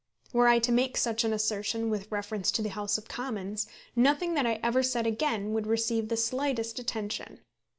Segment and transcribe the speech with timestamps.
[0.33, 4.33] Were I to make such an assertion with reference to the House of Commons, nothing
[4.33, 7.41] that I ever said again would receive the slightest attention.